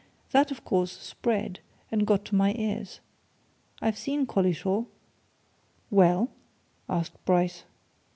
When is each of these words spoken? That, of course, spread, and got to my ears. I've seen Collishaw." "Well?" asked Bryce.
That, 0.31 0.49
of 0.49 0.65
course, 0.65 0.91
spread, 0.91 1.59
and 1.91 2.07
got 2.07 2.25
to 2.25 2.35
my 2.35 2.53
ears. 2.57 3.01
I've 3.83 3.99
seen 3.99 4.25
Collishaw." 4.25 4.85
"Well?" 5.91 6.31
asked 6.89 7.23
Bryce. 7.23 7.65